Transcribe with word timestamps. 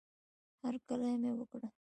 هرکلی 0.63 1.11
مې 1.21 1.31
وکړه 1.37 1.67